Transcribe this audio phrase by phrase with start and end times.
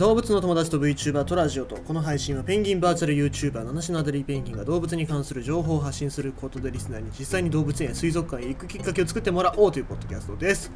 [0.00, 1.76] 動物の友達と VTuber とラジオと。
[1.76, 10.72] この配信はペンギンバーチャル YouTuber 七種のアデリーペンギンが動物に関する情報を発信することでリスナーに実際に動物園や水族館へ行くきっかけを作ってもらおうというポッドキャストです。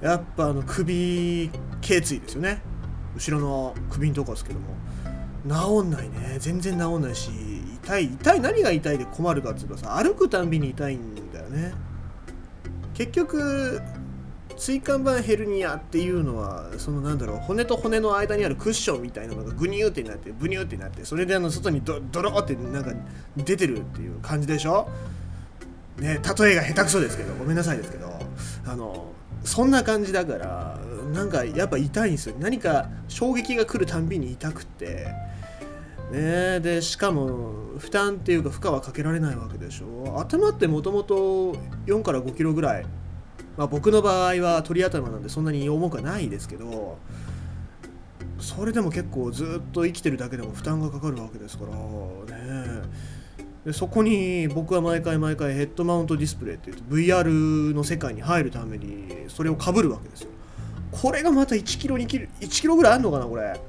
[0.00, 2.62] やっぱあの首頸椎ですよね。
[3.16, 4.76] 後ろの首のとこですけども。
[5.82, 6.36] 治んないね。
[6.38, 7.30] 全然治んないし
[7.82, 11.72] 痛い痛い何が痛いで困るかっていうとさ歩くたんびに痛いんだよね。
[12.94, 13.82] 結局
[14.60, 22.92] 椎間板ヘルニアっていうのはそのなんだろう骨と骨の間にあるクッションみたいなのがグニューってなってブニューってなってそれであの外にドドローってなんか
[23.38, 24.86] 出てるっていう感じでしょ？
[25.96, 28.12] ね例えが下手くそですけどごめんなさいですけど
[28.66, 29.06] あの
[29.44, 30.78] そんな感じだから
[31.14, 32.34] なんかやっぱ痛いんですよ。
[32.38, 35.06] 何か衝撃が来るたんびに痛くて。
[36.12, 40.18] ねでしかも負担っていうか負荷はかけられないわけでしょ？
[40.18, 41.54] 頭ってもともと
[41.86, 42.86] 4から5キロぐらい
[43.60, 46.96] まあ、僕の場合は鳥頭なんでそんなに重くはないですけど
[48.38, 52.80] それでも結構ずっと生きてるだけでも負担がかかるわけですからね
[53.66, 60.30] でそこに僕は毎回毎回ヘッドマウントディスプレイって言って VR の世界に入るためにそれをかぶるわけですよ。
[60.90, 63.60] これがまた1キロ2キロ1キロぐらいあるのかなこれ。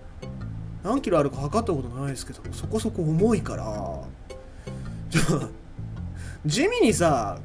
[0.86, 4.00] 何キロあるか測ったことないですけどそこそこ重いから。
[6.46, 7.38] 地味にさ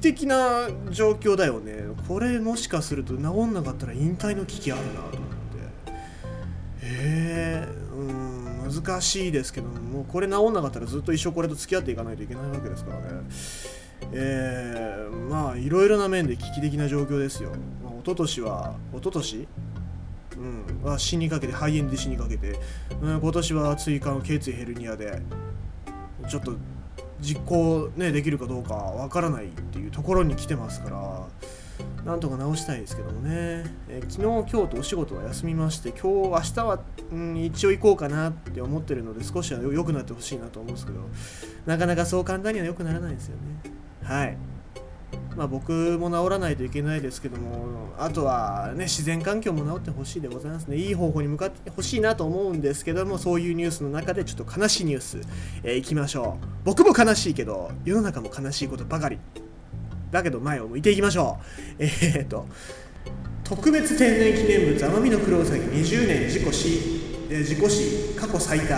[0.00, 1.84] 的な状況だよね。
[2.06, 5.92] これもしかすると治んなかったら引退の危機あるなと思って。
[6.82, 7.68] へえ、
[8.70, 13.04] 難しいですけどもうこれ治んなかったらずっと一生これと付き合っていかないといけないわけですからね。
[14.12, 17.50] えー、まあいろいろな面で危機的な状況ですよ、
[17.82, 19.48] まあ、一昨年は一昨年？
[20.36, 22.60] うん、は死にかけて肺炎で死にかけて、
[23.02, 25.20] うん、今年は椎間頸椎ヘルニアで。
[26.28, 26.56] ちょっと
[27.20, 31.26] 実行、ね、できるかどうかわからないっていうところに来てますから
[32.04, 36.80] なんとか直したいですけどもね、え昨日今日とお仕事は休みまして今日明日は、
[37.12, 41.00] うん、一応行こうかなって思ってるので少しは良くなってほしいなと思うんですけど
[41.66, 43.72] なかなかそう簡単には良くならないですよね。
[44.02, 44.36] はい。
[45.38, 50.76] まあ、僕も治らないといけないですけどもあとはね自然環境も治ってほしいでございますね。
[50.76, 55.20] いい方向に向かってほしいなと思うんですけどもそういうニュースの中でちょっと悲しいニュース、
[55.62, 56.46] えー、いきましょう。
[56.64, 59.20] 僕も悲しいけど世の中も悲しいことばかり。
[60.10, 61.44] だけど前を向いていきましょう。
[61.78, 62.44] えー、っと
[63.44, 66.98] 特別天然記念物奄美のクロウサギ20年事故死。
[67.44, 68.74] 事故死過去最多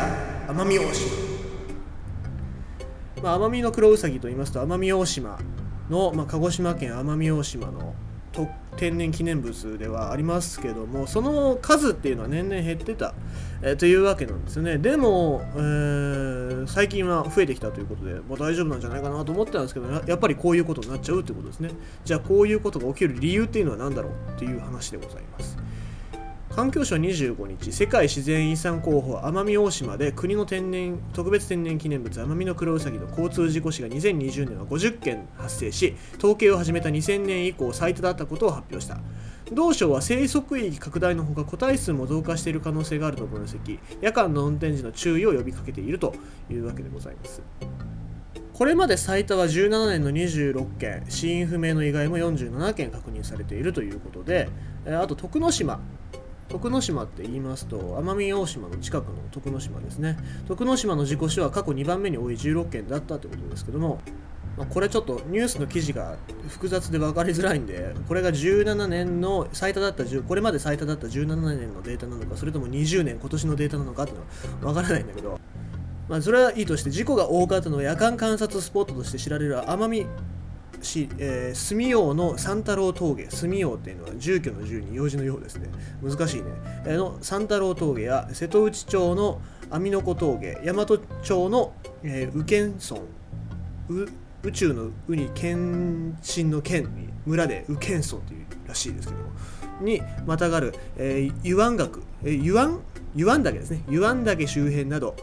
[0.48, 1.30] 奄美大島。
[3.22, 5.38] まあ、奄美のクロウサギと言いますと奄美大島。
[5.90, 7.94] の、まあ、鹿児島県奄美大島の
[8.76, 13.12] 天然記念物ではありますけどもその数っていうのは年々減ってた、
[13.60, 14.78] えー、というわけなんですね。
[14.78, 21.70] でも、えー、最近は増えてきたということで、まあ、大丈夫なんじゃないかなと思ってたんですけどやっぱりこういうことになっちゃうってことですね。
[22.04, 25.58] じゃあこういうことが起きる理由っていうのは何だろうっていう話でございます。
[26.54, 38.98] 環境省25日世界自然遺産候補奄美大島で国の天然特別天然記念物奄美のクロウサギの交通事故死が2020年は50件発生し統計を始めた2000年以降最多だったことを発表した。
[39.52, 43.78] 同省は生息域拡大のほか個体数も増加している可能性があると分析。
[44.00, 46.14] 夜間の運転時の注意を呼びかけていると
[46.50, 47.42] いうわけでございます。
[48.52, 54.50] これまで最多は17年の26件死因不明の意外も47件確認されているということで
[54.86, 55.80] あと徳之島
[56.50, 60.18] 徳之島って言いますと奄美大島の近くの徳之島ですね。
[60.48, 64.00] 徳之島の事故死は過去2番目に多い16件だったということですけども、
[64.58, 66.16] ま、これちょっとニュースの記事が
[66.48, 74.18] 複雑で分かりづらいんでこれが17年の最多だったこれまで最多だった17年のデータなのかそれとも20年今年のデータなのかっていう
[74.60, 75.38] のは分からないんだけど
[76.08, 80.06] まあ、それはいいとして事故が多かったのは夜間観察スポットとして知られる奄美
[80.82, 85.68] し、えー、住用の三太郎峠住用っていうのは住居の住に用事のようですね。
[86.02, 86.44] 難しいね、
[86.86, 90.86] えー、の三太郎峠や瀬戸内町の網の子峠大和
[91.22, 93.02] 町の、えー、宇検村。
[94.42, 99.28] 宇宙の宇に検診の県に村で宇検村っていうらしいですけども。
[99.82, 102.80] にまたがる、えー、湯湾岳、えー、湯湾？
[103.14, 103.82] 湯湾岳ですね。
[103.88, 105.16] 湯湾岳周辺など。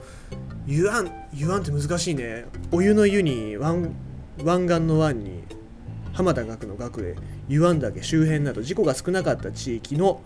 [0.67, 1.09] 湯湾？
[1.33, 2.45] 湯湾って難しいね。
[2.71, 3.95] お湯の湯に湾
[4.43, 5.43] 湾岸の湾に
[6.17, 7.15] 浜田学の学へ
[7.47, 10.23] 湯湾岳周辺など事故が少なかった地域の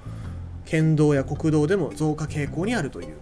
[0.63, 3.17] 県道や国道でも増加傾向にあるという、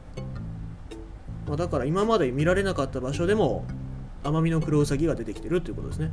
[1.48, 3.66] まあ、だから今まで見られなかった場所でも
[4.24, 6.12] アマミノクロウサギが出てきてるということですね。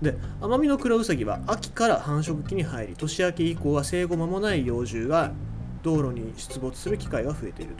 [0.00, 5.32] でアマミノクロウサギは秋から繁殖期に入り年明け以降は生後間もない幼獣が
[5.82, 7.74] 道路に出没する機会が増えている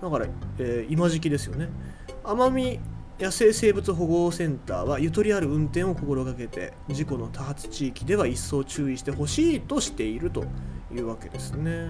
[0.00, 0.08] と。
[0.08, 0.26] だから、
[0.58, 1.68] えー、今時期ですよね。
[2.24, 2.80] アマミ
[3.18, 10.44] 野生生物保護センターはゆとりある運転を心がけて事故の多発地域では一層注意してほしいとしていると
[10.92, 11.86] いうわけですね。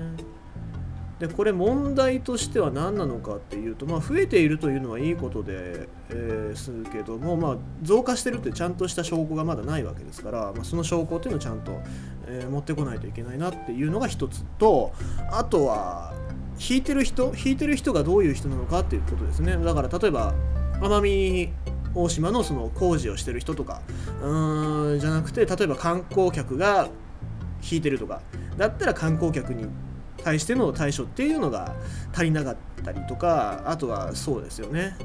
[1.19, 11.81] でこれ問題としては何なのかっていうと、まあ、増えているというのはいいことで、えー、するけども、まあ、増加してるってちゃんとした証拠がまだないわけですから、まあ、その証拠っていうのをちゃんと、
[12.27, 14.93] えー、持ってこないといけないなっていうのが一つと
[15.31, 16.13] あとは
[16.59, 20.35] 引いてる人引いてる人がどういう人なのかっていうことですねだから例えば
[20.81, 21.53] 奄美
[21.95, 23.83] 大島のその工事をしてる人とか
[24.23, 26.89] うんじゃなくて例えば観光客が
[27.71, 28.21] 引いてるとか
[28.57, 29.67] だったら観光客に
[30.23, 31.75] 対しての対処っていうのが
[32.13, 34.97] 足りなかったりとかあとはそうですよね、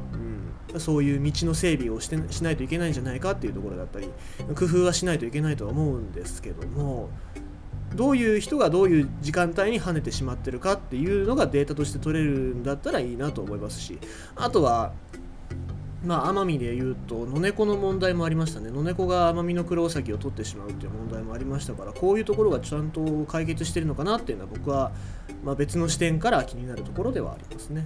[0.71, 4.10] うん、そういう道の整備をしてしないといけないんじゃないかっていうところだったり
[4.56, 7.10] 工夫はしないといけないとは思うんですけども
[7.95, 13.98] どういう人がどういう時間帯に跳ねてしまってるかっていうのがデータとして取れるんだったらいいなと思いますし
[14.36, 14.94] あとは
[16.06, 18.72] まあ、奄美でいうと野猫の問題もありましたね。
[18.72, 24.92] 野猫が奄美のクロウサギを取ってしまうっていう問題もありましたからこういうところがちゃんと解決してるのかなっていうのは僕は、
[25.44, 27.86] まあ、別の視点から気になるところではありますね。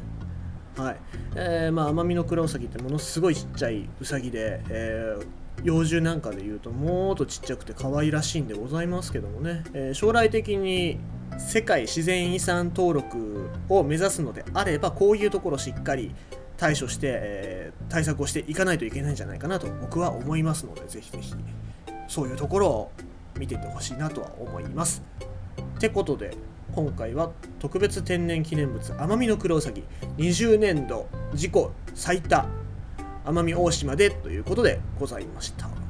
[0.78, 0.98] はい。
[1.36, 10.98] えー、まあ奄美のクロウサギってものすごいちっちゃいウサギで、えー幼獣なんかでいうともっとちっちゃくて可愛らしいんでございますけどもね、えー、将来的に
[11.38, 16.14] 世界自然遺産登録を目指すのであればこういうところしっかり
[16.64, 21.34] 対処して、えー、対策をしていかないといけないんじゃないかなと僕は思いますのでぜひぜひ
[22.08, 22.92] そういうところを
[23.38, 25.04] 見てってほしいなとは思います。
[25.76, 26.38] ってことで
[26.74, 29.84] 今回は特別天然記念物奄美のクロウサギ
[30.16, 31.52] 20年度自己
[31.94, 32.46] 最多
[33.26, 35.83] 奄美大島でということでございました。